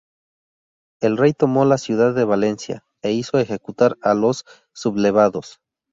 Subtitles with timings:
[0.99, 5.59] El rey tomó la ciudad de Valencia e hizo ejecutar a los sublevados.